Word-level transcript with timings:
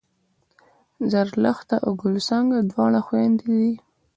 زرلښته 1.11 1.75
او 1.85 1.91
ګل 2.01 2.15
څانګه 2.27 2.57
دواړه 2.71 2.99
خوېندې 3.05 3.47
دي 3.59 3.71